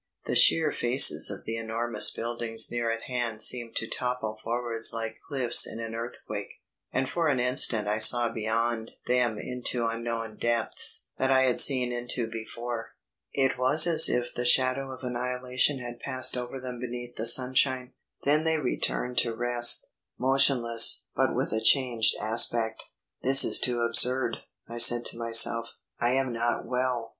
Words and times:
The 0.25 0.33
sheer 0.33 0.71
faces 0.71 1.29
of 1.29 1.45
the 1.45 1.57
enormous 1.57 2.09
buildings 2.09 2.71
near 2.71 2.89
at 2.89 3.03
hand 3.03 3.39
seemed 3.39 3.75
to 3.75 3.87
topple 3.87 4.39
forwards 4.43 4.91
like 4.91 5.19
cliffs 5.27 5.67
in 5.67 5.79
an 5.79 5.93
earthquake, 5.93 6.53
and 6.91 7.07
for 7.07 7.27
an 7.27 7.39
instant 7.39 7.87
I 7.87 7.99
saw 7.99 8.27
beyond 8.27 8.93
them 9.05 9.37
into 9.37 9.85
unknown 9.85 10.37
depths 10.37 11.09
that 11.19 11.29
I 11.29 11.43
had 11.43 11.59
seen 11.59 11.91
into 11.93 12.25
before. 12.25 12.95
It 13.31 13.59
was 13.59 13.85
as 13.85 14.09
if 14.09 14.33
the 14.33 14.43
shadow 14.43 14.89
of 14.89 15.03
annihilation 15.03 15.77
had 15.77 15.99
passed 15.99 16.35
over 16.35 16.59
them 16.59 16.79
beneath 16.79 17.15
the 17.15 17.27
sunshine. 17.27 17.93
Then 18.23 18.43
they 18.43 18.57
returned 18.57 19.19
to 19.19 19.35
rest; 19.35 19.85
motionless, 20.17 21.03
but 21.15 21.35
with 21.35 21.53
a 21.53 21.61
changed 21.61 22.15
aspect. 22.19 22.85
"This 23.21 23.43
is 23.43 23.59
too 23.59 23.81
absurd," 23.81 24.37
I 24.67 24.79
said 24.79 25.05
to 25.05 25.17
myself. 25.19 25.67
"I 25.99 26.13
am 26.13 26.33
not 26.33 26.65
well." 26.65 27.09